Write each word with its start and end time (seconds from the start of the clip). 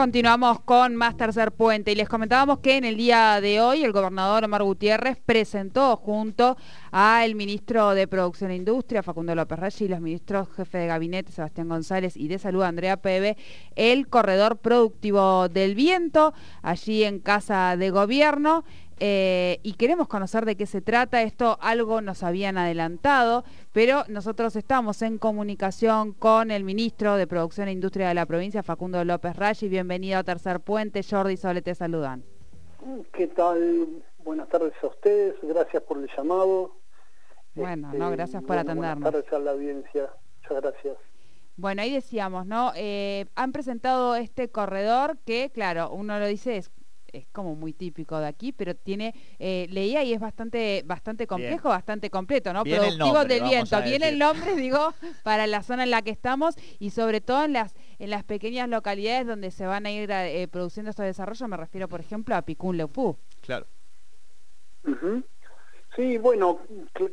continuamos 0.00 0.60
con 0.60 0.96
más 0.96 1.14
tercer 1.14 1.52
puente 1.52 1.92
y 1.92 1.94
les 1.94 2.08
comentábamos 2.08 2.60
que 2.60 2.78
en 2.78 2.86
el 2.86 2.96
día 2.96 3.38
de 3.42 3.60
hoy 3.60 3.84
el 3.84 3.92
gobernador 3.92 4.42
Omar 4.42 4.62
Gutiérrez 4.62 5.18
presentó 5.26 5.94
junto 5.98 6.56
al 6.90 7.34
ministro 7.34 7.90
de 7.90 8.08
Producción 8.08 8.50
e 8.50 8.56
Industria, 8.56 9.02
Facundo 9.02 9.34
López 9.34 9.58
Reyes, 9.58 9.82
y 9.82 9.88
los 9.88 10.00
ministros 10.00 10.48
jefe 10.56 10.78
de 10.78 10.86
gabinete, 10.86 11.32
Sebastián 11.32 11.68
González, 11.68 12.16
y 12.16 12.28
de 12.28 12.38
Salud, 12.38 12.62
Andrea 12.62 12.96
Pebe, 12.96 13.36
el 13.76 14.08
corredor 14.08 14.56
productivo 14.56 15.50
del 15.50 15.74
viento, 15.74 16.32
allí 16.62 17.04
en 17.04 17.18
Casa 17.18 17.76
de 17.76 17.90
Gobierno. 17.90 18.64
Eh, 19.02 19.60
y 19.62 19.72
queremos 19.74 20.08
conocer 20.08 20.44
de 20.44 20.56
qué 20.56 20.66
se 20.66 20.82
trata. 20.82 21.22
Esto 21.22 21.56
algo 21.62 22.02
nos 22.02 22.22
habían 22.22 22.58
adelantado, 22.58 23.44
pero 23.72 24.04
nosotros 24.08 24.56
estamos 24.56 25.00
en 25.00 25.16
comunicación 25.16 26.12
con 26.12 26.50
el 26.50 26.64
ministro 26.64 27.16
de 27.16 27.26
Producción 27.26 27.68
e 27.68 27.72
Industria 27.72 28.08
de 28.08 28.14
la 28.14 28.26
provincia, 28.26 28.62
Facundo 28.62 29.02
López 29.02 29.34
Rayi. 29.36 29.70
Bienvenido 29.70 30.18
a 30.18 30.24
Tercer 30.24 30.60
Puente. 30.60 31.00
Jordi 31.02 31.32
y 31.32 31.36
Sole 31.38 31.62
te 31.62 31.74
saludan. 31.74 32.22
¿Qué 33.12 33.26
tal? 33.28 34.04
Buenas 34.18 34.48
tardes 34.50 34.74
a 34.82 34.88
ustedes. 34.88 35.34
Gracias 35.42 35.82
por 35.84 35.96
el 35.96 36.08
llamado. 36.14 36.76
Bueno, 37.54 37.92
no, 37.94 38.04
este, 38.04 38.16
gracias 38.16 38.42
por 38.42 38.58
atendernos. 38.58 39.00
Buenas 39.00 39.24
tardes 39.24 39.32
a 39.32 39.38
la 39.38 39.50
audiencia. 39.52 40.10
Muchas 40.42 40.62
gracias. 40.62 40.96
Bueno, 41.56 41.82
ahí 41.82 41.92
decíamos, 41.92 42.46
¿no? 42.46 42.72
Eh, 42.74 43.26
han 43.34 43.52
presentado 43.52 44.14
este 44.14 44.50
corredor 44.50 45.18
que, 45.24 45.50
claro, 45.50 45.90
uno 45.90 46.18
lo 46.18 46.26
dice, 46.26 46.56
es 46.56 46.70
es 47.12 47.26
como 47.32 47.54
muy 47.54 47.72
típico 47.72 48.18
de 48.18 48.26
aquí, 48.26 48.52
pero 48.52 48.74
tiene, 48.74 49.14
eh, 49.38 49.66
leía 49.70 50.02
y 50.04 50.12
es 50.12 50.20
bastante, 50.20 50.82
bastante 50.84 51.26
complejo, 51.26 51.68
bastante 51.68 52.10
completo, 52.10 52.52
¿no? 52.52 52.64
Productivo 52.64 53.24
del 53.24 53.42
viento. 53.42 53.80
Viene 53.82 54.08
el 54.08 54.18
nombre, 54.18 54.54
digo, 54.56 54.94
para 55.22 55.46
la 55.46 55.62
zona 55.62 55.84
en 55.84 55.90
la 55.90 56.02
que 56.02 56.10
estamos 56.10 56.54
y 56.78 56.90
sobre 56.90 57.20
todo 57.20 57.44
en 57.44 57.52
las, 57.52 57.74
en 57.98 58.10
las 58.10 58.24
pequeñas 58.24 58.68
localidades 58.68 59.26
donde 59.26 59.50
se 59.50 59.66
van 59.66 59.86
a 59.86 59.90
ir 59.90 60.10
eh, 60.10 60.48
produciendo 60.48 60.90
estos 60.90 61.06
desarrollos, 61.06 61.48
me 61.48 61.56
refiero, 61.56 61.88
por 61.88 62.00
ejemplo, 62.00 62.34
a 62.34 62.42
Picún 62.42 62.76
Leufú. 62.76 63.16
Claro. 63.40 63.66
Sí, 65.96 66.18
bueno, 66.18 66.60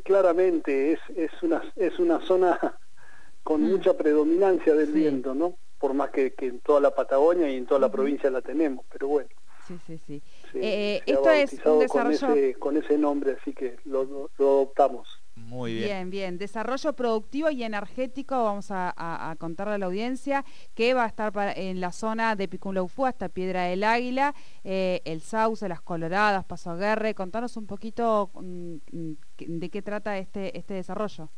claramente 0.03 0.93
es, 0.93 0.99
es, 1.15 1.31
una, 1.41 1.61
es 1.75 1.99
una 1.99 2.19
zona 2.21 2.59
con 3.43 3.61
mm. 3.61 3.71
mucha 3.71 3.97
predominancia 3.97 4.73
del 4.73 4.91
viento, 4.91 5.33
¿no? 5.33 5.57
Por 5.79 5.93
más 5.93 6.09
que, 6.09 6.33
que, 6.33 6.47
en 6.47 6.59
toda 6.59 6.79
la 6.79 6.91
Patagonia 6.91 7.49
y 7.49 7.57
en 7.57 7.65
toda 7.65 7.79
la 7.79 7.91
provincia 7.91 8.31
la 8.31 8.41
tenemos, 8.41 8.85
pero 8.89 9.07
bueno 9.07 9.29
sí, 9.67 9.77
sí, 9.85 9.99
sí. 10.07 10.21
Eh, 10.53 11.01
esto 11.05 11.29
es 11.31 11.53
un 11.65 11.79
desarrollo... 11.79 12.59
Con 12.59 12.77
ese, 12.77 12.97
nombre, 12.97 13.37
así 13.39 13.53
que 13.53 13.77
lo, 13.85 14.29
adoptamos. 14.39 15.07
Muy 15.35 15.73
bien. 15.73 15.85
Bien, 15.85 16.09
bien. 16.09 16.37
Desarrollo 16.37 16.93
productivo 16.93 17.49
y 17.49 17.63
energético, 17.63 18.43
vamos 18.43 18.67
a, 18.71 19.35
contarle 19.39 19.75
a 19.75 19.77
la 19.77 19.85
audiencia, 19.85 20.45
que 20.73 20.93
va 20.93 21.03
a 21.03 21.07
estar 21.07 21.33
en 21.55 21.79
la 21.79 21.91
zona 21.91 22.35
de 22.35 22.47
Picunlaufú 22.47 23.05
hasta 23.05 23.29
Piedra 23.29 23.63
del 23.63 23.83
Águila, 23.83 24.33
eh, 24.63 25.01
el 25.05 25.21
Sauce, 25.21 25.67
las 25.67 25.81
Coloradas, 25.81 26.45
Paso 26.45 26.71
Aguerre. 26.71 27.13
Contanos 27.13 27.57
un 27.57 27.67
poquito 27.67 28.31
mm, 28.33 28.75
mm, 28.91 29.13
de 29.37 29.69
qué 29.69 29.81
trata 29.81 30.17
este, 30.17 30.57
este 30.57 30.73
desarrollo. 30.73 31.29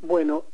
Bueno, 0.00 0.44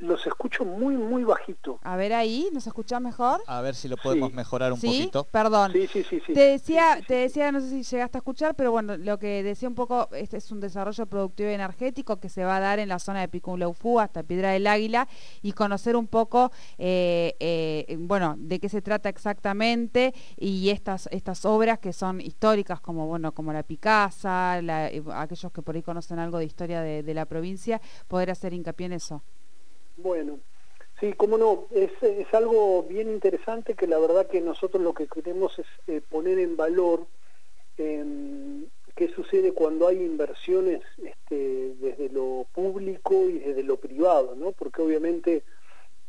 los 0.00 0.26
escucho 0.26 0.64
muy, 0.64 0.96
muy 0.96 1.24
bajito. 1.24 1.78
A 1.82 1.96
ver 1.96 2.12
ahí, 2.12 2.48
¿nos 2.52 2.66
escuchás 2.66 3.00
mejor? 3.00 3.40
A 3.46 3.60
ver 3.60 3.74
si 3.74 3.88
lo 3.88 3.96
podemos 3.96 4.32
mejorar 4.32 4.72
un 4.72 4.78
¿Sí? 4.78 4.86
poquito. 4.86 5.24
Perdón. 5.24 5.72
Sí, 5.72 5.86
sí, 5.86 6.04
sí, 6.04 6.20
Te 6.32 6.40
decía, 6.40 6.98
te 7.06 7.14
decía, 7.14 7.50
no 7.52 7.60
sé 7.60 7.70
si 7.70 7.82
llegaste 7.82 8.18
a 8.18 8.20
escuchar, 8.20 8.54
pero 8.54 8.70
bueno, 8.70 8.96
lo 8.96 9.18
que 9.18 9.42
decía 9.42 9.68
un 9.68 9.74
poco, 9.74 10.08
este 10.12 10.36
es 10.36 10.50
un 10.50 10.60
desarrollo 10.60 11.06
productivo 11.06 11.50
y 11.50 11.54
energético 11.54 12.20
que 12.20 12.28
se 12.28 12.44
va 12.44 12.56
a 12.56 12.60
dar 12.60 12.78
en 12.78 12.88
la 12.88 12.98
zona 12.98 13.20
de 13.20 13.28
Picunleufú 13.28 14.00
hasta 14.00 14.22
Piedra 14.22 14.50
del 14.50 14.66
Águila 14.66 15.08
y 15.42 15.52
conocer 15.52 15.96
un 15.96 16.06
poco, 16.06 16.52
eh, 16.78 17.34
eh, 17.40 17.96
bueno, 17.98 18.34
de 18.38 18.60
qué 18.60 18.68
se 18.68 18.82
trata 18.82 19.08
exactamente 19.08 20.14
y 20.36 20.70
estas, 20.70 21.08
estas 21.10 21.44
obras 21.44 21.78
que 21.78 21.92
son 21.92 22.20
históricas 22.20 22.80
como, 22.80 23.06
bueno, 23.06 23.32
como 23.32 23.52
la 23.52 23.62
Picasa, 23.62 24.58
eh, 24.60 25.02
aquellos 25.12 25.52
que 25.52 25.62
por 25.62 25.74
ahí 25.74 25.82
conocen 25.82 26.18
algo 26.18 26.38
de 26.38 26.44
historia 26.44 26.80
de, 26.80 27.02
de 27.02 27.14
la 27.14 27.26
provincia, 27.26 27.80
poder 28.08 28.30
hacer 28.30 28.52
hincapié 28.52 28.86
en 28.86 28.92
eso. 28.94 29.22
Bueno, 29.96 30.40
sí, 31.00 31.12
cómo 31.12 31.38
no, 31.38 31.66
es, 31.70 31.90
es 32.02 32.32
algo 32.34 32.82
bien 32.84 33.08
interesante 33.10 33.74
que 33.74 33.86
la 33.86 33.98
verdad 33.98 34.26
que 34.26 34.40
nosotros 34.40 34.82
lo 34.82 34.94
que 34.94 35.06
queremos 35.06 35.58
es 35.58 35.66
eh, 35.86 36.00
poner 36.00 36.38
en 36.38 36.56
valor 36.56 37.06
eh, 37.78 38.64
qué 38.94 39.08
sucede 39.08 39.52
cuando 39.52 39.88
hay 39.88 40.02
inversiones 40.02 40.82
este, 41.02 41.74
desde 41.80 42.08
lo 42.10 42.46
público 42.52 43.28
y 43.28 43.38
desde 43.38 43.62
lo 43.62 43.76
privado, 43.76 44.34
¿no? 44.34 44.52
Porque 44.52 44.82
obviamente 44.82 45.44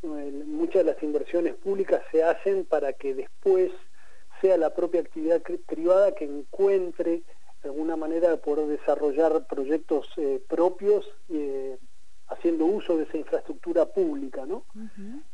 muchas 0.02 0.86
de 0.86 0.94
las 0.94 1.02
inversiones 1.02 1.56
públicas 1.56 2.04
se 2.12 2.22
hacen 2.22 2.66
para 2.66 2.94
que 2.94 3.16
después 3.16 3.72
sea 4.40 4.56
la 4.56 4.72
propia 4.72 5.02
actividad 5.02 5.42
privada 5.66 6.14
que 6.14 6.26
encuentre 6.26 7.24
alguna 7.66 7.96
manera 7.96 8.30
de 8.30 8.38
poder 8.38 8.68
desarrollar 8.68 9.48
proyectos 9.48 10.08
eh, 10.18 10.42
propios 10.48 11.06
eh, 11.30 11.78
haciendo 12.28 12.66
uso 12.66 12.98
de 12.98 13.04
esa 13.04 13.18
infraestructura 13.18 13.86
pública. 13.86 14.46
¿no? 14.46 14.66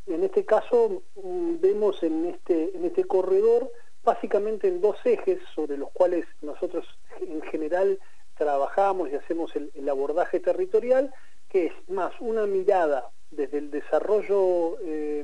En 0.08 0.24
este 0.24 0.46
caso 0.46 1.04
mm, 1.16 1.56
vemos 1.62 2.02
en 2.04 2.26
este, 2.26 2.76
en 2.76 2.86
este 2.86 3.06
corredor 3.06 3.72
básicamente 4.04 4.68
en 4.68 4.82
dos 4.82 4.98
ejes 5.06 5.40
sobre 5.54 5.78
los 5.78 5.92
cuales 5.92 6.26
nosotros 6.42 6.86
en 7.22 7.42
general 7.44 8.00
trabajamos 8.38 9.10
y 9.10 9.16
hacemos 9.16 9.52
el, 9.56 9.88
abordaje 9.88 10.40
territorial, 10.40 11.14
que 11.50 11.68
es 11.68 11.74
más 11.88 12.12
una 12.20 12.48
mirada 12.48 13.10
desde 13.30 13.60
el 13.60 13.70
desarrollo 13.70 14.80
eh, 14.82 15.24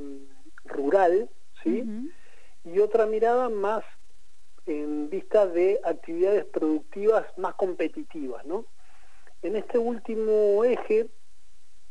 rural, 0.65 1.29
¿sí? 1.63 1.83
y 2.63 2.79
otra 2.79 3.05
mirada 3.05 3.49
más 3.49 3.83
en 4.67 5.09
vista 5.09 5.47
de 5.47 5.79
actividades 5.83 6.45
productivas 6.45 7.25
más 7.37 7.55
competitivas. 7.55 8.45
¿no? 8.45 8.65
En 9.41 9.55
este 9.55 9.79
último 9.79 10.63
eje 10.63 11.07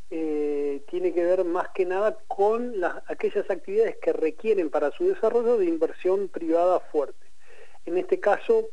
eh, 0.09 0.83
tiene 0.89 1.13
que 1.13 1.25
ver 1.25 1.45
más 1.45 1.69
que 1.71 1.85
nada 1.85 2.17
con 2.29 2.81
las, 2.81 3.03
aquellas 3.11 3.51
actividades 3.51 3.97
que 3.97 4.13
requieren 4.13 4.71
para 4.71 4.93
su 4.93 5.09
desarrollo 5.09 5.59
de 5.59 5.67
inversión 5.67 6.29
privada 6.29 6.79
fuerte. 6.79 7.27
En 7.87 7.99
este 7.99 8.21
caso, 8.21 8.69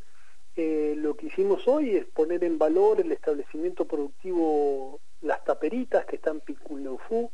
eh, 0.55 0.93
lo 0.95 1.15
que 1.15 1.27
hicimos 1.27 1.67
hoy 1.67 1.95
es 1.95 2.05
poner 2.05 2.43
en 2.43 2.59
valor 2.59 3.01
el 3.01 3.11
establecimiento 3.11 3.85
productivo 3.85 4.99
Las 5.21 5.43
Taperitas, 5.43 6.05
que 6.05 6.17
está 6.17 6.29
en 6.29 6.41
Piculeufú. 6.41 7.31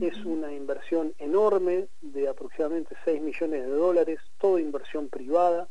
Es 0.00 0.24
una 0.26 0.52
inversión 0.52 1.14
enorme 1.18 1.88
de 2.02 2.28
aproximadamente 2.28 2.94
6 3.06 3.22
millones 3.22 3.62
de 3.62 3.70
dólares, 3.70 4.20
toda 4.38 4.60
inversión 4.60 5.08
privada, 5.08 5.68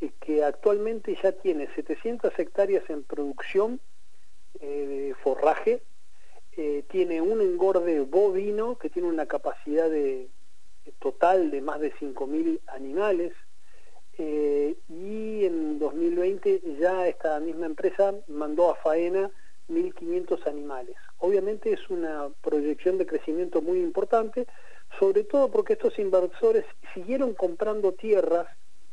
eh, 0.00 0.10
que 0.20 0.44
actualmente 0.44 1.18
ya 1.20 1.32
tiene 1.32 1.68
700 1.74 2.38
hectáreas 2.38 2.88
en 2.88 3.02
producción 3.02 3.80
de 4.60 5.14
forraje, 5.22 5.82
eh, 6.56 6.84
tiene 6.88 7.20
un 7.20 7.40
engorde 7.40 8.00
bovino 8.00 8.76
que 8.76 8.90
tiene 8.90 9.08
una 9.08 9.26
capacidad 9.26 9.90
de, 9.90 10.28
total 10.98 11.50
de 11.50 11.60
más 11.60 11.80
de 11.80 11.92
5.000 11.94 12.60
animales 12.68 13.32
eh, 14.18 14.76
y 14.88 15.44
en 15.44 15.78
2020 15.78 16.76
ya 16.78 17.08
esta 17.08 17.40
misma 17.40 17.66
empresa 17.66 18.14
mandó 18.28 18.70
a 18.70 18.76
faena 18.76 19.30
1.500 19.68 20.46
animales. 20.46 20.96
Obviamente 21.18 21.72
es 21.72 21.90
una 21.90 22.28
proyección 22.42 22.98
de 22.98 23.06
crecimiento 23.06 23.60
muy 23.62 23.80
importante, 23.80 24.46
sobre 24.98 25.24
todo 25.24 25.50
porque 25.50 25.72
estos 25.72 25.98
inversores 25.98 26.64
siguieron 26.92 27.34
comprando 27.34 27.92
tierras 27.92 28.46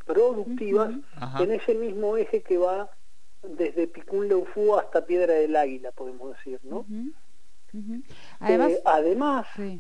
productivas 0.06 0.92
en 1.40 1.52
ese 1.52 1.76
mismo 1.76 2.18
eje 2.18 2.42
que 2.42 2.58
va 2.58 2.90
desde 3.44 3.88
Picún 3.88 4.28
Leufú 4.28 4.76
hasta 4.76 5.06
Piedra 5.06 5.34
del 5.34 5.56
Águila, 5.56 5.92
podemos 5.92 6.36
decir, 6.36 6.60
¿no? 6.64 6.86
Además, 8.86 9.46
eh, 9.60 9.80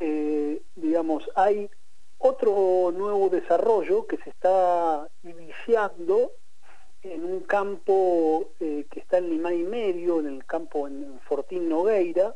eh, 0.00 0.62
digamos, 0.76 1.28
hay 1.34 1.70
otro 2.18 2.92
nuevo 2.92 3.28
desarrollo 3.28 4.06
que 4.06 4.16
se 4.18 4.30
está 4.30 5.08
iniciando 5.22 6.32
en 7.02 7.24
un 7.24 7.40
campo 7.40 8.50
eh, 8.58 8.86
que 8.90 9.00
está 9.00 9.18
en 9.18 9.30
Lima 9.30 9.54
y 9.54 9.62
medio, 9.62 10.20
en 10.20 10.26
el 10.26 10.44
campo 10.44 10.88
en 10.88 11.20
Fortín 11.20 11.68
Nogueira, 11.68 12.34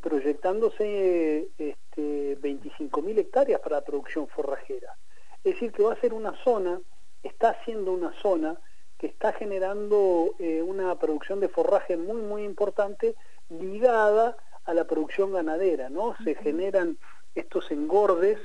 proyectándose 0.00 1.50
este, 1.56 2.36
25.000 2.40 3.18
hectáreas 3.18 3.60
para 3.60 3.76
la 3.76 3.84
producción 3.84 4.26
forrajera. 4.26 4.96
Es 5.44 5.54
decir, 5.54 5.70
que 5.70 5.84
va 5.84 5.92
a 5.92 6.00
ser 6.00 6.12
una 6.12 6.34
zona, 6.42 6.80
está 7.22 7.56
siendo 7.64 7.92
una 7.92 8.12
zona 8.20 8.58
que 8.98 9.06
está 9.06 9.32
generando 9.34 10.34
una 10.64 10.98
producción 10.98 11.38
de 11.38 11.48
forraje 11.48 11.96
muy, 11.96 12.22
muy 12.22 12.42
importante 12.42 13.14
ligada 13.60 14.36
a 14.64 14.74
la 14.74 14.86
producción 14.86 15.32
ganadera, 15.32 15.88
¿no? 15.88 16.14
Se 16.24 16.34
generan 16.36 16.98
estos 17.34 17.70
engordes, 17.70 18.38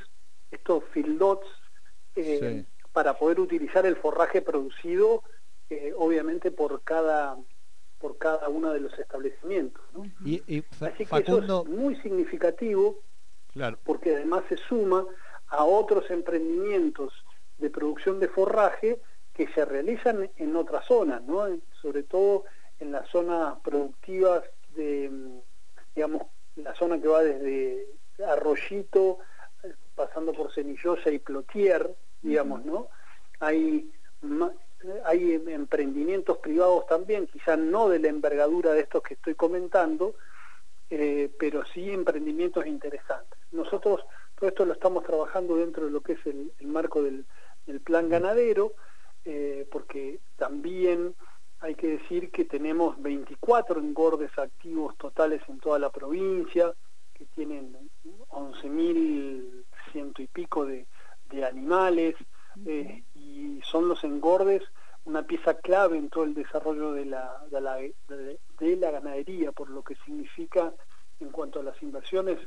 estos 0.51 0.83
fildots, 0.91 1.47
eh, 2.15 2.65
para 2.91 3.17
poder 3.17 3.39
utilizar 3.39 3.85
el 3.85 3.95
forraje 3.95 4.41
producido, 4.41 5.23
eh, 5.69 5.93
obviamente 5.95 6.51
por 6.51 6.81
cada 6.83 7.37
por 7.99 8.17
cada 8.17 8.47
uno 8.47 8.71
de 8.71 8.79
los 8.79 8.97
establecimientos. 8.99 9.83
Y, 10.23 10.63
Así 10.81 11.05
que 11.05 11.17
eso 11.17 11.39
es 11.39 11.67
muy 11.67 11.95
significativo, 11.97 12.99
claro. 13.53 13.79
porque 13.83 14.15
además 14.15 14.43
se 14.49 14.57
suma 14.57 15.03
a 15.47 15.63
otros 15.63 16.09
emprendimientos 16.11 17.11
de 17.57 17.71
producción 17.71 18.19
de 18.19 18.27
forraje 18.27 19.01
que 19.33 19.47
se 19.47 19.65
realizan 19.65 20.29
en 20.35 20.55
otras 20.55 20.85
zonas, 20.85 21.23
¿no? 21.23 21.47
sobre 21.81 22.03
todo 22.03 22.45
en 22.79 22.91
las 22.91 23.09
zonas 23.09 23.57
productivas 23.63 24.43
digamos, 25.95 26.27
la 26.55 26.75
zona 26.75 26.99
que 27.01 27.07
va 27.07 27.23
desde 27.23 27.87
Arroyito, 28.25 29.19
pasando 29.95 30.33
por 30.33 30.53
Cenillosa 30.53 31.09
y 31.09 31.19
Plotier, 31.19 31.95
digamos, 32.21 32.63
¿no? 32.65 32.87
Hay, 33.39 33.91
hay 35.05 35.41
emprendimientos 35.47 36.37
privados 36.37 36.85
también, 36.87 37.27
quizás 37.27 37.57
no 37.57 37.89
de 37.89 37.99
la 37.99 38.09
envergadura 38.09 38.73
de 38.73 38.81
estos 38.81 39.03
que 39.03 39.15
estoy 39.15 39.35
comentando, 39.35 40.15
eh, 40.89 41.29
pero 41.37 41.65
sí 41.65 41.91
emprendimientos 41.91 42.65
interesantes. 42.65 43.39
Nosotros 43.51 44.01
todo 44.37 44.49
esto 44.49 44.65
lo 44.65 44.73
estamos 44.73 45.03
trabajando 45.03 45.57
dentro 45.57 45.85
de 45.85 45.91
lo 45.91 46.01
que 46.01 46.13
es 46.13 46.25
el, 46.25 46.51
marco 46.67 47.01
del, 47.01 47.25
plan 47.83 48.07
ganadero, 48.07 48.73
eh, 49.25 49.67
porque 49.71 50.19
también 50.37 51.15
hay 51.59 51.75
que 51.75 51.97
decir 51.97 52.31
que 52.31 52.45
tenemos 52.45 53.01
24 53.01 53.79
engordes 53.79 54.37
activos 54.37 54.95
totales 54.97 55.41
en 55.47 55.59
toda 55.59 55.79
la 55.79 55.89
provincia, 55.89 56.73
que 57.13 57.25
tienen 57.25 57.75
11.000 58.29 59.63
ciento 59.91 60.21
y 60.21 60.27
pico 60.27 60.65
de, 60.65 60.85
animales, 61.43 62.15
eh, 62.65 63.03
y 63.15 63.59
son 63.63 63.87
los 63.87 64.03
engordes 64.03 64.63
una 65.07 65.23
pieza 65.23 65.53
clave 65.55 65.97
en 65.97 66.09
todo 66.09 66.25
el 66.25 66.33
desarrollo 66.33 66.91
de 66.91 67.05
la, 67.05 67.41
de 67.49 67.61
la, 67.61 67.77
de 67.77 68.75
la 68.75 68.91
ganadería, 68.91 69.53
por 69.53 69.69
lo 69.69 69.81
que 69.81 69.95
significa 70.05 70.73
en 71.21 71.29
cuanto 71.29 71.61
a 71.61 71.63
las 71.63 71.81
inversiones 71.81 72.39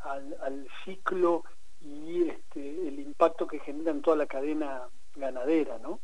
al, 0.00 0.66
ciclo 0.84 1.44
y 1.80 2.28
este, 2.28 2.88
el 2.88 2.98
impacto 2.98 3.46
que 3.46 3.60
genera 3.60 3.92
en 3.92 4.02
toda 4.02 4.16
la 4.16 4.26
cadena 4.26 4.88
ganadera, 5.14 5.78
¿no? 5.78 6.00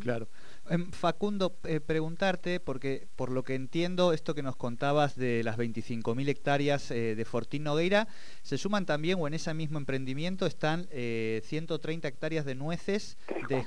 Claro. 0.00 0.26
Em, 0.68 0.90
Facundo, 0.90 1.56
eh, 1.64 1.80
preguntarte, 1.80 2.58
porque 2.58 3.06
por 3.14 3.30
lo 3.30 3.44
que 3.44 3.54
entiendo, 3.54 4.12
esto 4.12 4.34
que 4.34 4.42
nos 4.42 4.56
contabas 4.56 5.14
de 5.16 5.44
las 5.44 5.56
25.000 5.56 6.28
hectáreas 6.28 6.90
eh, 6.90 7.14
de 7.14 7.24
Fortín 7.24 7.64
Nogueira, 7.64 8.08
se 8.42 8.58
suman 8.58 8.84
también, 8.84 9.18
o 9.20 9.26
en 9.26 9.34
ese 9.34 9.54
mismo 9.54 9.78
emprendimiento, 9.78 10.46
están 10.46 10.88
130 10.90 12.08
eh, 12.08 12.10
hectáreas 12.10 12.44
de 12.44 12.54
nueces 12.54 13.16
de, 13.48 13.58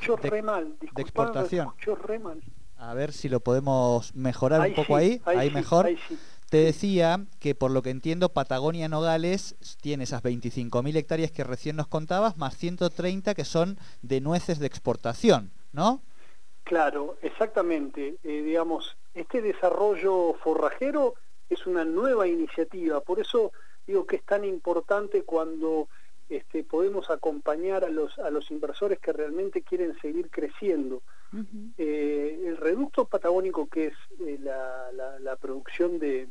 exportación. 0.98 1.69
A 2.78 2.94
ver 2.94 3.13
si 3.13 3.30
lo 3.30 3.40
podemos 3.40 4.16
mejorar 4.16 4.68
un 4.68 4.74
poco 4.74 4.95
ahí, 4.95 5.22
ahí, 5.25 5.52
mejor. 5.52 5.90
Te 6.50 6.57
decía 6.57 7.25
que 7.40 7.54
por 7.54 7.69
lo 7.72 7.84
que 7.84 7.92
entiendo 7.92 8.30
Patagonia 8.30 8.90
Nogales 8.90 9.56
tiene 9.81 10.06
esas 10.06 10.24
25.000 10.24 10.95
hectáreas 10.95 11.31
que 11.31 11.44
recién 11.44 11.75
nos 11.75 11.88
contabas, 11.88 12.38
más 12.38 12.57
130 12.57 13.36
que 13.36 13.45
son 13.45 13.78
de 14.02 14.19
nueces 14.19 14.60
de 14.60 14.66
exportación, 14.66 15.52
¿no? 15.72 16.02
Claro, 16.69 17.18
exactamente. 17.24 18.18
Eh, 18.24 18.44
digamos, 18.44 18.95
este 19.16 19.42
desarrollo 19.42 20.36
forrajero 20.36 21.16
es 21.50 21.66
una 21.66 21.83
nueva 21.83 22.27
iniciativa, 22.27 23.01
por 23.01 23.19
eso 23.19 23.51
digo 23.88 24.06
que 24.06 24.18
es 24.18 24.24
tan 24.24 24.45
importante 24.45 25.24
cuando 25.24 25.89
este, 26.30 26.63
podemos 26.63 27.10
acompañar 27.10 27.83
a 27.83 27.89
los, 27.89 28.19
a 28.19 28.30
los 28.30 28.51
inversores 28.51 29.00
que 29.00 29.12
realmente 29.12 29.63
quieren 29.63 29.98
seguir 30.00 30.30
creciendo. 30.30 31.01
Eh, 31.80 32.39
el 32.45 32.57
reducto 32.57 33.06
patagónico, 33.06 33.68
que 33.68 33.88
es 33.88 33.95
eh, 34.19 34.38
la, 34.39 35.36
producción 35.42 35.98
de, 35.98 36.30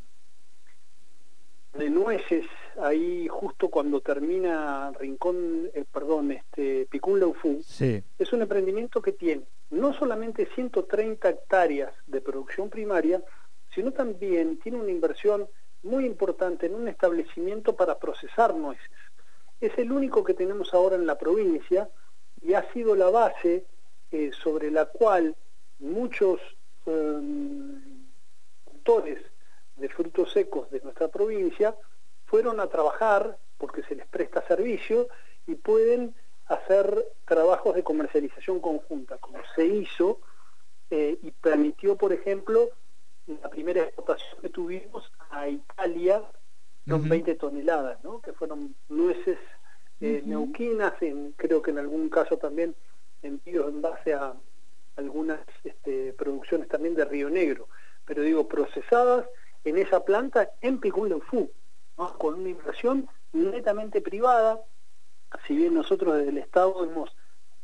de 1.78 1.90
nueces 1.90 2.44
ahí 2.82 3.28
justo 3.28 3.68
cuando 3.68 4.00
termina 4.00 4.90
Rincón, 4.98 5.70
eh, 5.72 5.84
perdón, 5.90 6.32
este 6.32 6.86
Picún 6.90 7.20
Leufú, 7.20 7.62
es 8.18 8.32
un 8.32 8.42
emprendimiento 8.42 9.00
que 9.00 9.12
tiene 9.12 9.44
no 9.70 9.94
solamente 9.94 10.48
130 10.54 11.28
hectáreas 11.28 11.92
de 12.06 12.20
producción 12.20 12.68
primaria, 12.68 13.22
sino 13.74 13.92
también 13.92 14.58
tiene 14.58 14.80
una 14.80 14.90
inversión 14.90 15.46
muy 15.84 16.04
importante 16.04 16.66
en 16.66 16.74
un 16.74 16.88
establecimiento 16.88 17.76
para 17.76 17.98
procesar 17.98 18.54
nueces. 18.54 18.90
Es 19.60 19.76
el 19.78 19.92
único 19.92 20.24
que 20.24 20.34
tenemos 20.34 20.74
ahora 20.74 20.96
en 20.96 21.06
la 21.06 21.16
provincia 21.16 21.88
y 22.42 22.54
ha 22.54 22.72
sido 22.72 22.96
la 22.96 23.10
base 23.10 23.66
eh, 24.10 24.30
sobre 24.32 24.70
la 24.70 24.86
cual 24.86 25.36
muchos 25.78 26.40
autores 28.66 29.18
de 29.78 29.88
frutos 29.88 30.32
secos 30.32 30.70
de 30.70 30.80
nuestra 30.80 31.08
provincia 31.08 31.76
fueron 32.26 32.60
a 32.60 32.68
trabajar 32.68 33.38
porque 33.56 33.82
se 33.82 33.94
les 33.94 34.06
presta 34.06 34.46
servicio 34.46 35.08
y 35.46 35.54
pueden 35.54 36.14
hacer 36.46 37.12
trabajos 37.26 37.74
de 37.74 37.82
comercialización 37.82 38.60
conjunta, 38.60 39.18
como 39.18 39.38
se 39.54 39.66
hizo 39.66 40.20
eh, 40.90 41.18
y 41.22 41.30
permitió, 41.30 41.96
por 41.96 42.12
ejemplo, 42.12 42.70
la 43.26 43.50
primera 43.50 43.82
exportación 43.82 44.40
que 44.40 44.48
tuvimos 44.48 45.12
a 45.30 45.48
Italia, 45.48 46.22
son 46.86 47.06
20 47.06 47.34
toneladas, 47.34 48.02
¿no? 48.02 48.22
que 48.22 48.32
fueron 48.32 48.74
nueces 48.88 49.38
eh, 50.00 50.22
neuquinas, 50.24 50.94
en, 51.02 51.32
creo 51.32 51.60
que 51.60 51.70
en 51.70 51.78
algún 51.78 52.08
caso 52.08 52.38
también 52.38 52.74
envíos 53.22 53.68
en 53.68 53.82
base 53.82 54.14
a 54.14 54.34
algunas 54.96 55.40
este, 55.64 56.14
producciones 56.14 56.68
también 56.68 56.94
de 56.94 57.04
Río 57.04 57.28
Negro, 57.28 57.68
pero 58.06 58.22
digo, 58.22 58.48
procesadas 58.48 59.26
en 59.64 59.78
esa 59.78 60.04
planta 60.04 60.50
en 60.60 60.78
Picún 60.78 61.20
Fu, 61.22 61.50
con 62.18 62.34
una 62.34 62.48
inversión 62.48 63.08
netamente 63.32 64.00
privada, 64.00 64.60
si 65.46 65.56
bien 65.56 65.74
nosotros 65.74 66.16
desde 66.16 66.30
el 66.30 66.38
Estado 66.38 66.84
hemos 66.84 67.14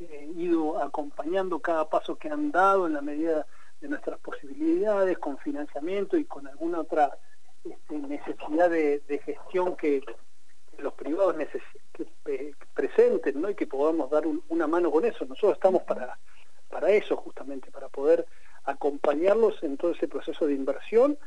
eh, 0.00 0.32
ido 0.36 0.82
acompañando 0.82 1.60
cada 1.60 1.88
paso 1.88 2.16
que 2.16 2.28
han 2.28 2.50
dado 2.50 2.86
en 2.86 2.94
la 2.94 3.00
medida 3.00 3.46
de 3.80 3.88
nuestras 3.88 4.18
posibilidades, 4.20 5.18
con 5.18 5.38
financiamiento 5.38 6.16
y 6.16 6.24
con 6.24 6.46
alguna 6.46 6.80
otra 6.80 7.16
este, 7.64 7.98
necesidad 7.98 8.70
de, 8.70 9.20
gestión 9.24 9.76
que, 9.76 10.02
los 10.78 10.92
privados 10.94 11.36
que, 11.92 12.54
presenten 12.74 13.40
¿no? 13.40 13.50
y 13.50 13.54
que 13.54 13.66
podamos 13.66 14.10
dar 14.10 14.24
una 14.48 14.66
mano 14.66 14.90
con 14.90 15.04
eso. 15.04 15.24
Nosotros 15.24 15.54
estamos 15.54 15.82
para, 15.82 16.18
para 16.68 16.90
eso 16.90 17.16
justamente, 17.16 17.70
para 17.70 17.88
poder 17.88 18.26
acompañarlos 18.64 19.62
en 19.62 19.76
todo 19.76 19.92
ese 19.92 20.08
proceso 20.08 20.46
de 20.46 20.54
inversión 20.54 21.18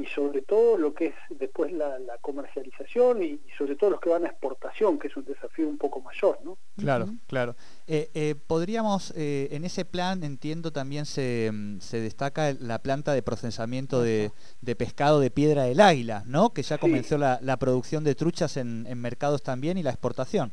y 0.00 0.06
sobre 0.06 0.40
todo 0.42 0.78
lo 0.78 0.94
que 0.94 1.06
es 1.06 1.14
después 1.28 1.72
la, 1.72 1.98
comercialización 2.22 3.22
y, 3.22 3.40
sobre 3.56 3.76
todo 3.76 3.90
los 3.90 4.00
que 4.00 4.08
van 4.08 4.24
a 4.24 4.28
exportación, 4.28 4.98
que 4.98 5.08
es 5.08 5.16
un 5.16 5.24
desafío 5.24 5.68
un 5.68 5.78
poco 5.78 6.00
mayor, 6.00 6.38
¿no? 6.42 6.56
Claro, 6.76 7.06
claro. 7.26 7.54
Eh, 7.86 8.10
eh, 8.14 8.34
podríamos, 8.46 9.12
eh, 9.16 9.48
en 9.52 9.64
ese 9.64 9.84
plan, 9.84 10.22
entiendo, 10.22 10.72
también 10.72 11.04
se, 11.06 11.50
mm, 11.52 11.80
se 11.80 12.00
destaca 12.00 12.54
la 12.58 12.78
planta 12.78 13.12
de 13.12 13.22
procesamiento 13.22 14.02
de, 14.02 14.32
pescado 14.76 15.20
de 15.20 15.30
piedra 15.30 15.64
del 15.64 15.80
águila, 15.80 16.22
¿no? 16.26 16.54
Que 16.54 16.62
ya 16.62 16.78
comenzó 16.78 17.18
la, 17.18 17.56
producción 17.58 18.04
de 18.04 18.14
truchas 18.14 18.56
en, 18.56 18.86
en 18.86 18.98
mercados 19.00 19.42
también 19.42 19.76
y 19.76 19.82
la 19.82 19.90
exportación. 19.90 20.52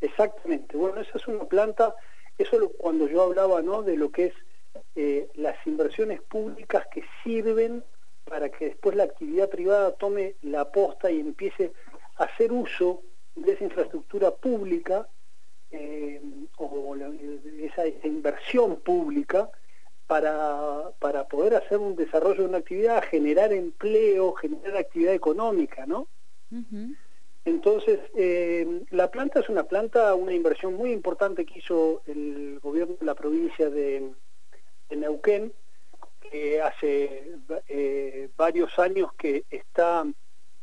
Exactamente. 0.00 0.76
Bueno, 0.76 1.00
esa 1.00 1.16
es 1.16 1.26
una 1.26 1.44
planta, 1.44 1.94
eso 2.36 2.70
cuando 2.76 3.08
yo 3.08 3.22
hablaba, 3.22 3.62
¿no? 3.62 3.82
De 3.82 3.96
lo 3.96 4.10
que 4.10 4.26
es 4.26 4.34
las 5.34 5.56
inversiones 5.66 6.20
públicas 6.22 6.86
que 6.92 7.02
sirven 7.22 7.82
para 8.24 8.48
que 8.50 8.66
después 8.66 8.96
la 8.96 9.04
actividad 9.04 9.48
privada 9.48 9.92
tome 9.92 10.36
la 10.42 10.70
posta 10.70 11.10
y 11.10 11.20
empiece 11.20 11.72
a 12.16 12.24
hacer 12.24 12.52
uso 12.52 13.02
de 13.34 13.52
esa 13.52 13.64
infraestructura 13.64 14.30
pública 14.30 15.08
eh, 15.70 16.20
o 16.58 16.94
esa, 17.60 17.86
inversión 18.06 18.76
pública 18.80 19.50
para, 20.06 20.90
para, 20.98 21.26
poder 21.26 21.54
hacer 21.54 21.78
un 21.78 21.96
desarrollo 21.96 22.42
de 22.42 22.48
una 22.48 22.58
actividad, 22.58 23.02
generar 23.04 23.52
empleo, 23.52 24.34
generar 24.34 24.76
actividad 24.76 25.14
económica, 25.14 25.86
¿no? 25.86 26.08
Entonces, 27.46 27.98
eh, 28.14 28.82
la 28.90 29.10
planta 29.10 29.40
es 29.40 29.48
una 29.48 29.64
planta, 29.64 30.14
una 30.14 30.34
inversión 30.34 30.74
muy 30.74 30.92
importante 30.92 31.46
que 31.46 31.58
hizo 31.58 32.02
el 32.06 32.60
gobierno 32.60 32.96
de 33.00 33.06
la 33.06 33.14
provincia 33.14 33.70
de, 33.70 34.12
de 34.90 34.96
Neuquén, 34.96 35.52
hace 36.62 37.36
eh, 37.68 38.28
varios 38.36 38.78
años 38.78 39.12
que 39.18 39.44
está 39.50 40.04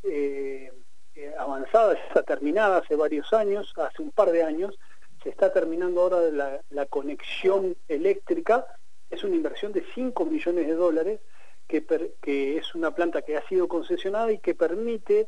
eh, 0.04 0.72
eh, 1.16 1.34
avanzada, 1.38 1.94
está 1.94 2.24
terminada 2.24 2.78
hace 2.78 2.96
varios 2.96 3.32
años, 3.34 3.74
hace 3.78 4.02
un 4.02 4.12
par 4.12 4.32
de 4.32 4.44
años, 4.44 4.78
se 5.22 5.30
está 5.30 5.52
terminando 5.54 6.02
ahora 6.02 6.62
la, 6.70 6.86
conexión 6.88 7.76
eléctrica, 7.88 8.66
es 9.10 9.24
una 9.24 9.36
inversión 9.36 9.72
de 9.72 9.86
5 9.94 10.26
millones 10.26 10.66
de 10.66 10.74
dólares, 10.74 11.20
que, 11.68 12.58
es 12.58 12.74
una 12.74 12.96
planta 12.96 13.22
que 13.22 13.38
ha 13.38 13.48
sido 13.48 13.68
concesionada 13.68 14.32
y 14.32 14.40
que 14.40 14.56
permite 14.56 15.28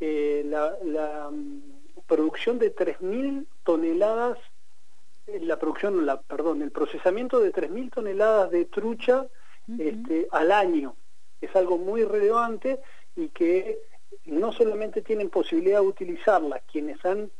la, 0.00 0.76
la, 0.84 1.30
mm, 1.30 1.62
producción 2.06 2.58
de 2.58 2.74
3.000 2.74 3.46
toneladas, 3.64 4.38
la 5.40 5.58
producción, 5.58 6.04
la, 6.04 6.20
perdón, 6.20 6.62
el 6.62 6.72
procesamiento 6.72 7.40
de 7.40 7.52
3.000 7.52 7.90
toneladas 7.90 8.50
de 8.50 8.64
trucha 8.66 9.26
este, 9.78 10.28
al 10.30 10.52
año. 10.52 10.96
Es 11.40 11.54
algo 11.54 11.78
muy 11.78 12.04
relevante 12.04 12.80
y 13.16 13.28
que 13.28 13.78
no 14.24 14.52
solamente 14.52 15.02
tienen 15.02 15.30
posibilidad 15.30 15.80
de 15.80 15.86
utilizarla 15.86 16.60
quienes 16.60 17.04
han 17.04 17.30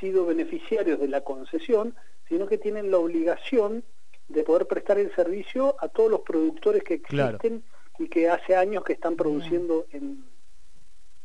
sido 0.00 0.26
beneficiarios 0.26 0.98
de 1.00 1.08
la 1.08 1.22
concesión, 1.22 1.94
sino 2.28 2.46
que 2.46 2.58
tienen 2.58 2.90
la 2.90 2.98
obligación 2.98 3.84
de 4.28 4.42
poder 4.42 4.66
prestar 4.66 4.98
el 4.98 5.14
servicio 5.14 5.76
a 5.78 5.88
todos 5.88 6.10
los 6.10 6.20
productores 6.20 6.82
que 6.82 6.94
existen 6.94 7.62
y 7.98 8.08
que 8.08 8.28
hace 8.28 8.56
años 8.56 8.84
que 8.84 8.94
están 8.94 9.16
produciendo 9.16 9.86
en, 9.92 10.24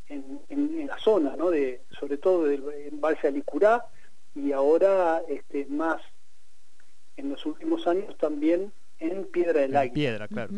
en, 0.08 0.88
la 0.88 0.98
zona, 1.00 1.36
¿no? 1.36 1.50
de, 1.50 1.82
sobre 2.00 2.18
todo 2.18 2.46
del, 2.46 2.64
en 2.86 3.02
Valse 3.02 3.28
Alicurá 3.28 3.86
y 4.36 4.54
ahora 4.54 5.22
este, 5.28 5.66
más 5.66 6.02
en 7.18 7.30
los 7.30 7.46
últimos 7.46 7.88
años 7.88 8.16
también 8.18 8.72
en 9.00 9.26
Piedra 9.26 9.62
del 9.62 9.76
Aire. 9.76 9.94
Piedra, 9.94 10.28
claro. 10.28 10.54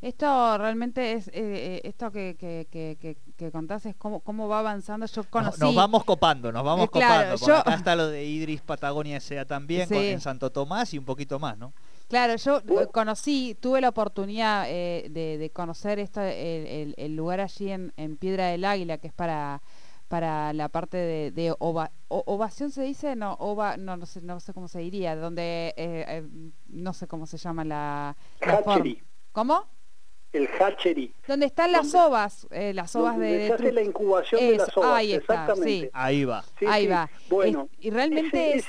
Esto 0.00 0.58
realmente 0.58 1.12
es, 1.12 1.28
eh, 1.28 1.32
eh, 1.34 1.80
esto 1.84 2.10
que, 2.10 2.36
que, 2.38 2.66
que, 2.70 3.16
que, 3.36 3.50
contás 3.52 3.86
es 3.86 3.94
cómo, 3.96 4.20
cómo 4.20 4.48
va 4.48 4.58
avanzando. 4.58 5.06
Yo 5.06 5.24
conocí... 5.24 5.60
nos 5.60 5.74
vamos 5.74 6.04
copando, 6.04 6.50
nos 6.50 6.64
vamos 6.64 6.90
copando. 6.90 7.34
Acá 7.34 7.74
está 7.74 7.94
lo 7.94 8.08
de 8.08 8.24
Idris 8.24 8.60
Patagonia 8.62 9.20
sea 9.20 9.44
también, 9.44 9.92
en 9.92 10.20
Santo 10.20 10.50
Tomás 10.50 10.92
y 10.92 10.98
un 10.98 11.04
poquito 11.04 11.38
más, 11.38 11.56
¿no? 11.56 11.72
Claro, 12.08 12.36
yo 12.36 12.62
conocí, 12.90 13.56
tuve 13.60 13.80
la 13.80 13.90
oportunidad 13.90 14.64
eh, 14.68 15.08
de, 15.10 15.50
conocer 15.50 15.98
esto, 15.98 16.22
el, 16.22 16.94
el, 16.96 17.16
lugar 17.16 17.40
allí 17.40 17.70
en, 17.70 17.92
en 17.96 18.16
Piedra 18.16 18.46
del 18.46 18.64
Águila, 18.64 18.98
que 18.98 19.08
es 19.08 19.12
para 19.12 19.62
para 20.08 20.52
la 20.52 20.68
parte 20.68 20.96
de, 20.96 21.30
de 21.30 21.54
ovación 21.58 22.70
se 22.70 22.82
dice 22.82 23.14
no 23.14 23.34
ova 23.34 23.76
no 23.76 23.96
no 23.96 24.06
sé 24.06 24.22
no 24.22 24.40
sé 24.40 24.54
cómo 24.54 24.66
se 24.66 24.78
diría 24.78 25.14
donde 25.14 26.24
no 26.68 26.92
sé 26.94 27.06
cómo 27.06 27.26
se 27.26 27.36
llama 27.36 27.64
la, 27.64 28.16
la 28.40 28.62
¿Cómo? 29.32 29.68
El 30.32 30.48
hatchery. 30.48 31.14
¿Dónde 31.26 31.46
están 31.46 31.72
las 31.72 31.94
ovas? 31.94 32.46
Eh, 32.50 32.74
las 32.74 32.94
ovas 32.96 33.18
de, 33.18 33.46
se 33.46 33.52
hace 33.52 33.72
la 33.72 33.82
incubación 33.82 34.40
de 34.40 34.56
las 34.56 34.76
ovas. 34.76 34.96
Ahí 34.96 35.12
exactamente. 35.12 35.90
Ahí 35.92 36.24
va. 36.24 36.44
ahí 36.66 36.86
va. 36.86 37.08
Bueno, 37.30 37.68
y 37.78 37.90
realmente 37.90 38.62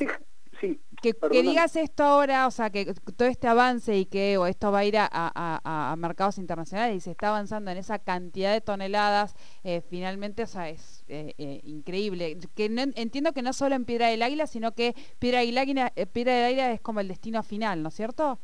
sí, 0.59 0.81
que, 1.01 1.13
digas 1.41 1.75
esto 1.75 2.03
ahora, 2.03 2.47
o 2.47 2.51
sea, 2.51 2.69
que 2.69 2.93
todo 3.15 3.27
este 3.27 3.47
avance 3.47 3.97
y 3.97 4.05
que 4.05 4.37
o 4.37 4.45
esto 4.45 4.71
va 4.71 4.79
a 4.79 4.85
ir 4.85 4.95
a, 4.97 5.95
mercados 5.97 6.37
internacionales 6.37 6.97
y 6.97 6.99
se 6.99 7.11
está 7.11 7.29
avanzando 7.29 7.71
en 7.71 7.77
esa 7.77 7.99
cantidad 7.99 8.53
de 8.53 8.61
toneladas, 8.61 9.35
eh, 9.63 9.81
finalmente, 9.81 10.43
o 10.43 10.47
sea, 10.47 10.69
es 10.69 11.03
eh, 11.07 11.61
increíble. 11.63 12.37
Que 12.55 12.65
entiendo 12.95 13.33
que 13.33 13.41
no 13.41 13.53
solo 13.53 13.75
en 13.75 13.85
Piedra 13.85 14.07
del 14.07 14.21
Águila, 14.21 14.47
sino 14.47 14.73
que 14.73 14.95
Piedra 15.19 15.39
del 15.39 15.57
Águila, 15.57 15.93
Piedra 16.11 16.33
del 16.33 16.45
Águila 16.45 16.71
es 16.71 16.81
como 16.81 16.99
el 16.99 17.07
destino 17.07 17.43
final, 17.43 17.81
¿no 17.81 17.89
es 17.89 17.95
cierto? 17.95 18.39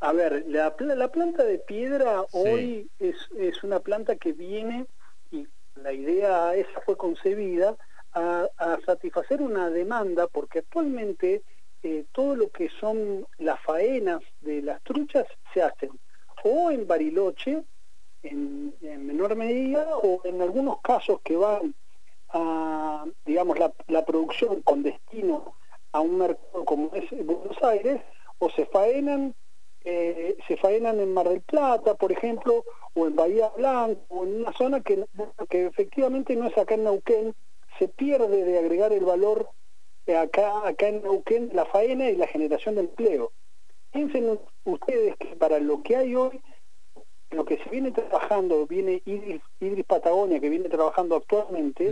A 0.00 0.12
ver, 0.12 0.44
la, 0.46 0.74
la 0.78 1.10
planta 1.10 1.42
de 1.42 1.58
piedra 1.58 2.22
hoy 2.30 2.88
es, 3.00 3.16
es, 3.36 3.64
una 3.64 3.80
planta 3.80 4.14
que 4.14 4.32
viene, 4.32 4.86
y 5.32 5.48
la 5.74 5.92
idea 5.92 6.54
esa 6.54 6.80
fue 6.82 6.96
concebida, 6.96 7.76
a, 8.18 8.78
satisfacer 8.84 9.40
una 9.42 9.70
demanda, 9.70 10.26
porque 10.26 10.60
actualmente 10.60 11.42
eh, 11.82 12.04
todo 12.12 12.34
lo 12.34 12.50
que 12.50 12.68
son 12.80 13.26
las 13.38 13.60
faenas 13.60 14.20
de 14.40 14.62
las 14.62 14.82
truchas 14.82 15.26
se 15.52 15.62
hacen 15.62 15.90
o 16.44 16.70
en 16.70 16.86
Bariloche, 16.86 17.64
en, 18.22 18.74
menor 18.80 19.36
medida, 19.36 19.96
o 19.96 20.20
en 20.24 20.42
algunos 20.42 20.80
casos 20.80 21.20
que 21.22 21.36
van 21.36 21.74
a, 22.30 23.04
digamos, 23.24 23.58
la, 23.58 24.04
producción 24.04 24.62
con 24.62 24.82
destino 24.82 25.54
a 25.92 26.00
un 26.00 26.18
mercado 26.18 26.64
como 26.64 26.90
es 26.94 27.10
Buenos 27.10 27.62
Aires, 27.62 28.00
o 28.38 28.50
se 28.50 28.66
faenan 28.66 29.34
eh, 29.84 30.36
se 30.46 30.56
faenan 30.56 31.00
en 31.00 31.14
Mar 31.14 31.28
del 31.28 31.40
Plata, 31.40 31.94
por 31.94 32.12
ejemplo, 32.12 32.64
o 32.94 33.06
en 33.06 33.16
Bahía 33.16 33.50
Blanca, 33.56 34.00
o 34.08 34.24
en 34.24 34.40
una 34.40 34.52
zona 34.52 34.80
que, 34.80 35.06
que 35.48 35.66
efectivamente 35.66 36.36
no 36.36 36.46
es 36.46 36.58
acá 36.58 36.74
en 36.74 36.84
Neuquén, 36.84 37.34
se 37.78 37.88
pierde 37.88 38.44
de 38.44 38.58
agregar 38.58 38.92
el 38.92 39.04
valor 39.04 39.48
acá, 40.16 40.66
acá 40.66 40.88
en 40.88 41.02
Neuquén, 41.02 41.50
la 41.52 41.66
faena 41.66 42.08
y 42.10 42.16
la 42.16 42.26
generación 42.26 42.76
de 42.76 42.82
empleo. 42.82 43.32
Piensen 43.92 44.38
ustedes 44.64 45.16
que 45.16 45.36
para 45.36 45.58
lo 45.58 45.82
que 45.82 45.96
hay 45.96 46.14
hoy, 46.14 46.40
lo 47.30 47.44
que 47.44 47.58
se 47.58 47.68
viene 47.70 47.90
trabajando, 47.90 48.66
viene 48.66 49.02
Idris, 49.04 49.84
Patagonia, 49.86 50.40
que 50.40 50.48
viene 50.48 50.68
trabajando 50.68 51.16
actualmente, 51.16 51.90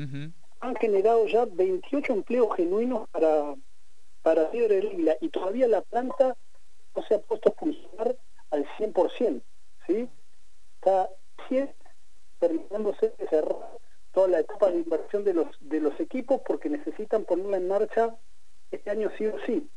han 0.60 0.76
generado 0.76 1.26
ya 1.26 1.44
28 1.44 2.12
empleos 2.12 2.56
genuinos 2.56 3.08
para, 3.10 3.54
para 4.22 4.50
Piedra 4.50 4.76
de 4.76 5.18
y 5.20 5.28
todavía 5.28 5.68
la 5.68 5.82
planta 5.82 6.36
no 6.94 7.02
se 7.02 7.14
ha 7.14 7.18
puesto 7.18 7.50
a 7.50 7.52
funcionar 7.52 8.16
al 8.50 8.66
100%, 8.78 9.42
¿sí? 9.86 10.08
Está 10.76 11.10
terminándose 12.38 13.12
de 13.18 13.28
cerrar 13.28 13.78
toda 14.16 14.28
la 14.28 14.40
etapa 14.40 14.70
de 14.70 14.78
inversión 14.78 15.24
de 15.24 15.34
los, 15.34 15.46
de 15.60 15.78
los 15.78 16.00
equipos 16.00 16.40
porque 16.46 16.70
necesitan 16.70 17.26
ponerla 17.26 17.58
en 17.58 17.68
marcha 17.68 18.16
este 18.70 18.88
año 18.88 19.10
sí 19.18 19.26
o 19.26 19.38
sí. 19.44 19.68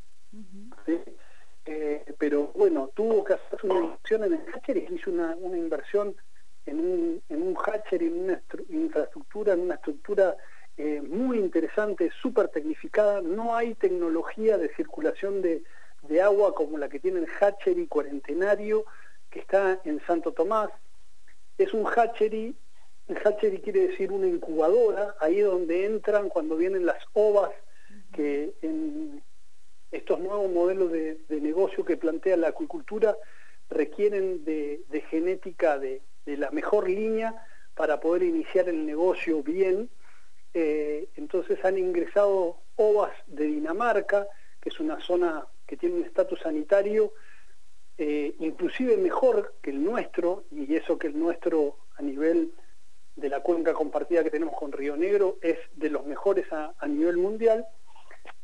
Eh, 1.66 2.14
pero 2.16 2.50
bueno, 2.54 2.90
tuvo 2.94 3.22
que 3.22 3.34
hacer 3.34 3.58
una 3.64 3.80
inversión 3.80 4.24
en 4.24 4.32
el 4.32 4.40
hatcher 4.50 4.78
y 4.78 4.94
hizo 4.94 5.10
una, 5.10 5.36
inversión 5.54 6.16
en 6.64 6.80
un, 6.80 7.22
en 7.28 7.42
un 7.42 7.54
hatcher, 7.54 8.02
en 8.02 8.18
una 8.18 8.42
infraestructura, 8.70 9.52
en 9.52 9.60
una 9.60 9.74
estructura 9.74 10.34
eh, 10.78 11.02
muy 11.02 11.38
interesante, 11.38 12.10
súper 12.22 12.48
tecnificada. 12.48 13.20
No 13.20 13.54
hay 13.54 13.74
tecnología 13.74 14.56
de 14.56 14.74
circulación 14.74 15.42
de, 15.42 15.64
de 16.08 16.22
agua 16.22 16.54
como 16.54 16.78
la 16.78 16.88
que 16.88 16.98
tiene 16.98 17.20
el 17.20 17.28
hatchery 17.28 17.86
cuarentenario 17.88 18.86
que 19.28 19.40
está 19.40 19.82
en 19.84 20.00
Santo 20.06 20.32
Tomás. 20.32 20.70
Es 21.58 21.74
un 21.74 21.84
hatchery, 21.84 22.56
el 23.10 23.18
hatchery 23.18 23.58
quiere 23.60 23.88
decir 23.88 24.12
una 24.12 24.26
incubadora, 24.26 25.14
ahí 25.20 25.40
donde 25.40 25.84
entran 25.84 26.28
cuando 26.28 26.56
vienen 26.56 26.86
las 26.86 27.02
ovas, 27.12 27.50
que 28.12 28.54
en 28.62 29.22
estos 29.90 30.20
nuevos 30.20 30.50
modelos 30.50 30.92
de, 30.92 31.18
negocio 31.28 31.84
que 31.84 31.96
plantea 31.96 32.36
la 32.36 32.48
acuicultura 32.48 33.16
requieren 33.68 34.44
de, 34.44 35.04
genética 35.10 35.78
de, 35.78 36.02
la 36.26 36.50
mejor 36.50 36.88
línea 36.88 37.44
para 37.74 37.98
poder 37.98 38.22
iniciar 38.22 38.68
el 38.68 38.86
negocio 38.86 39.42
bien. 39.42 39.90
Eh, 40.54 41.08
entonces 41.16 41.64
han 41.64 41.78
ingresado 41.78 42.58
ovas 42.76 43.12
de 43.26 43.46
Dinamarca, 43.46 44.28
que 44.60 44.68
es 44.68 44.78
una 44.78 45.00
zona 45.00 45.46
que 45.66 45.76
tiene 45.76 45.96
un 45.96 46.04
estatus 46.04 46.40
sanitario 46.40 47.12
eh, 48.02 48.34
inclusive 48.38 48.96
mejor 48.96 49.56
que 49.60 49.68
el 49.68 49.84
nuestro, 49.84 50.44
y 50.50 50.74
eso 50.74 50.98
que 50.98 51.08
el 51.08 51.18
nuestro 51.18 51.76
a 51.98 52.02
nivel 52.02 52.50
de 53.20 53.28
la 53.28 53.40
cuenca 53.40 53.74
compartida 53.74 54.24
que 54.24 54.30
tenemos 54.30 54.54
con 54.56 54.72
Río 54.72 54.96
Negro 54.96 55.36
es 55.42 55.58
de 55.74 55.90
los 55.90 56.06
mejores 56.06 56.46
a, 56.52 56.74
nivel 56.86 57.18
mundial, 57.18 57.66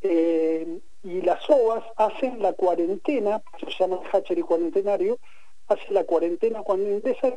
eh, 0.02 0.80
y 1.02 1.22
las 1.22 1.48
OVAs 1.48 1.84
hacen 1.96 2.42
la 2.42 2.52
cuarentena, 2.52 3.42
se 3.58 3.70
llama 3.70 4.00
hatchery 4.12 4.42
cuarentenario, 4.42 5.18
hace 5.68 5.92
la 5.92 6.04
cuarentena 6.04 6.62
cuando 6.62 6.90
ingresa 6.90 7.36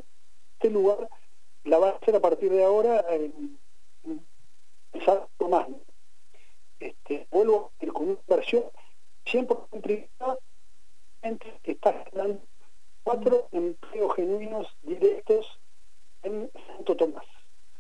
este 0.54 0.70
lugar, 0.70 1.10
la 1.64 1.78
va 1.78 1.90
a 1.90 1.92
hacer 1.94 2.16
a 2.16 2.20
partir 2.20 2.52
de 2.52 2.64
ahora 2.64 3.06
en, 3.10 3.58
más. 5.50 5.68
Este, 6.80 7.28
vuelvo 7.32 7.72
a 7.80 7.86
ir 7.86 7.92
con 7.92 8.10
una 8.10 8.20
versión 8.28 8.64
100% 9.26 9.82
privada, 9.82 10.38
está 11.64 11.94
generando 12.06 12.42
cuatro 13.04 13.48
empleos 13.52 14.16
genuinos 14.16 14.68
directos 14.84 15.59
en 16.24 16.52
Santo 16.68 16.96
Tomás. 16.96 17.39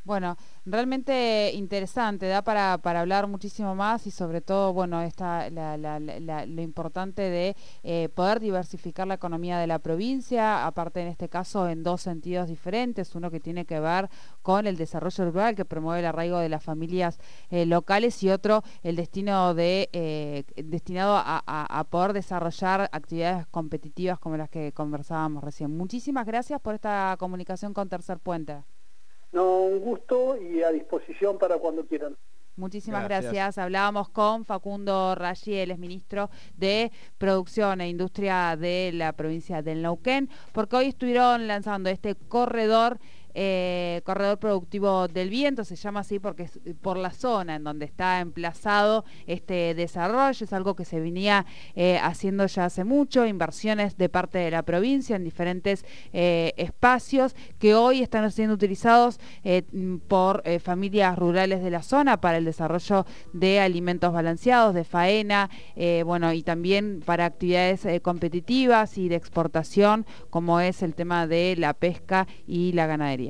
Bueno, 0.09 0.37
realmente 0.65 1.51
interesante, 1.53 2.25
da 2.25 2.41
para, 2.41 2.79
para 2.79 3.01
hablar 3.01 3.27
muchísimo 3.27 3.75
más 3.75 4.07
y 4.07 4.09
sobre 4.09 4.41
todo, 4.41 4.73
bueno, 4.73 5.03
esta, 5.03 5.51
lo 5.51 6.61
importante 6.63 7.21
de 7.21 7.55
eh, 7.83 8.09
poder 8.15 8.39
diversificar 8.39 9.05
la 9.05 9.13
economía 9.13 9.59
de 9.59 9.67
la 9.67 9.77
provincia, 9.77 10.65
aparte 10.65 11.01
en 11.01 11.09
este 11.09 11.29
caso 11.29 11.69
en 11.69 11.83
dos 11.83 12.01
sentidos 12.01 12.47
diferentes, 12.47 13.13
uno 13.13 13.29
que 13.29 13.39
tiene 13.39 13.65
que 13.65 13.79
ver 13.79 14.09
con 14.41 14.65
el 14.65 14.77
desarrollo 14.77 15.29
rural 15.29 15.53
que 15.53 15.63
promueve 15.63 15.99
el 15.99 16.07
arraigo 16.07 16.39
de 16.39 16.49
las 16.49 16.63
familias 16.63 17.19
eh, 17.51 17.67
locales 17.67 18.23
y 18.23 18.31
otro 18.31 18.63
el 18.81 18.95
destino 18.95 19.53
de 19.53 19.89
eh, 19.93 20.43
destinado 20.55 21.17
a, 21.17 21.43
a 21.45 21.83
poder 21.83 22.13
desarrollar 22.13 22.89
actividades 22.91 23.45
competitivas 23.45 24.17
como 24.17 24.37
las 24.37 24.49
que 24.49 24.71
conversábamos 24.71 25.43
recién. 25.43 25.77
Muchísimas 25.77 26.25
gracias 26.25 26.59
por 26.61 26.73
esta 26.73 27.15
comunicación 27.19 27.75
con 27.75 27.89
Tercer 27.89 28.17
Puente. 28.17 28.63
No, 29.31 29.61
un 29.61 29.79
gusto 29.79 30.37
y 30.41 30.63
a 30.63 30.71
disposición 30.71 31.37
para 31.37 31.57
cuando 31.57 31.85
quieran. 31.85 32.17
Muchísimas 32.59 33.05
gracias. 33.05 33.57
Hablábamos 33.57 34.09
con 34.09 34.43
Facundo 34.43 35.15
Ragiel, 35.15 35.71
es 35.71 35.79
ministro 35.79 36.29
de 36.57 36.91
Producción 37.17 37.79
e 37.79 37.87
Industria 37.87 38.57
de 38.57 38.91
la 38.93 39.13
provincia 39.13 39.61
del 39.61 39.81
Neuquén, 39.81 40.29
porque 40.51 40.75
hoy 40.75 40.87
estuvieron 40.87 41.47
lanzando 41.47 41.89
este 41.89 42.15
corredor 42.15 42.99
eh, 43.35 44.01
corredor 44.05 44.39
productivo 44.39 45.07
del 45.07 45.29
viento, 45.29 45.63
se 45.63 45.75
llama 45.75 45.99
así 45.99 46.19
porque 46.19 46.43
es 46.43 46.59
por 46.81 46.97
la 46.97 47.11
zona 47.11 47.55
en 47.55 47.63
donde 47.63 47.85
está 47.85 48.19
emplazado 48.21 49.05
este 49.27 49.75
desarrollo, 49.75 50.43
es 50.43 50.53
algo 50.53 50.75
que 50.75 50.85
se 50.85 50.99
venía 50.99 51.45
eh, 51.75 51.99
haciendo 52.01 52.45
ya 52.47 52.65
hace 52.65 52.83
mucho, 52.83 53.25
inversiones 53.25 53.97
de 53.97 54.09
parte 54.09 54.39
de 54.39 54.51
la 54.51 54.63
provincia 54.63 55.15
en 55.15 55.23
diferentes 55.23 55.85
eh, 56.11 56.53
espacios 56.57 57.35
que 57.59 57.75
hoy 57.75 58.01
están 58.01 58.29
siendo 58.31 58.55
utilizados 58.55 59.19
por 60.07 60.43
familias 60.59 61.17
rurales 61.17 61.63
de 61.63 61.69
la 61.69 61.81
zona 61.81 62.19
para 62.19 62.37
el 62.37 62.45
desarrollo 62.45 63.05
de 63.33 63.59
alimentos 63.59 64.13
balanceados, 64.13 64.73
de 64.73 64.83
faena, 64.83 65.49
bueno, 66.05 66.33
y 66.33 66.43
también 66.43 67.01
para 67.05 67.25
actividades 67.25 67.85
competitivas 68.01 68.97
y 68.97 69.09
de 69.09 69.15
exportación, 69.15 70.05
como 70.29 70.59
es 70.59 70.81
el 70.83 70.95
tema 70.95 71.27
de 71.27 71.55
la 71.57 71.73
pesca 71.73 72.27
y 72.47 72.73
la 72.73 72.87
ganadería. 72.87 73.28